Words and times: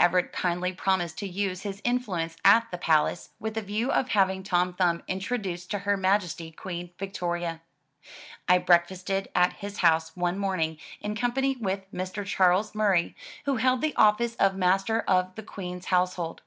Everett 0.00 0.32
kindly 0.32 0.72
promised 0.72 1.16
to 1.18 1.28
use 1.28 1.62
his 1.62 1.80
influence 1.84 2.36
at 2.44 2.68
the 2.72 2.76
palace 2.76 3.30
with 3.38 3.56
a 3.56 3.62
view 3.62 3.92
of 3.92 4.08
having 4.08 4.42
Tom 4.42 4.72
Thumb 4.72 5.04
introduced 5.06 5.70
to 5.70 5.78
Her 5.78 5.96
Majesty 5.96 6.50
Queen 6.50 6.90
Victoria. 6.98 7.60
I 8.48 8.58
breakfasted 8.58 9.28
at 9.32 9.52
his 9.52 9.78
house 9.78 10.10
one 10.16 10.40
morning 10.40 10.78
in 11.00 11.14
com 11.14 11.30
pany 11.34 11.60
with 11.60 11.84
Mr. 11.94 12.24
Charles 12.26 12.74
Murray, 12.74 13.14
who 13.44 13.58
held 13.58 13.80
the 13.80 13.94
office 13.94 14.34
of 14.40 14.56
Master 14.56 15.02
of 15.06 15.32
the 15.36 15.44
Queen*s 15.44 15.84
Household. 15.84 16.42